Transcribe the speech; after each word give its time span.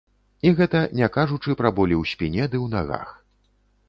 І 0.47 0.51
гэта 0.59 0.79
не 0.99 1.09
кажучы 1.17 1.55
пра 1.59 1.71
болі 1.79 1.95
ў 2.01 2.13
спіне 2.13 2.39
ды 2.51 2.57
ў 2.65 2.67
нагах. 2.75 3.13